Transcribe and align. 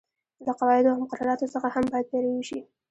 له 0.45 0.51
قواعدو 0.59 0.89
او 0.91 0.99
مقرراتو 1.03 1.51
څخه 1.53 1.67
هم 1.75 1.85
باید 1.91 2.09
پیروي 2.11 2.35
وشي. 2.37 2.59